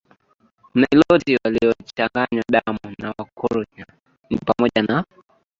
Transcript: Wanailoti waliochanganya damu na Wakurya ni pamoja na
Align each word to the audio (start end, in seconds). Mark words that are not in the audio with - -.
Wanailoti 0.71 1.31
waliochanganya 1.45 2.43
damu 2.53 2.79
na 3.01 3.09
Wakurya 3.17 3.85
ni 4.29 4.37
pamoja 4.37 4.81
na 4.83 5.05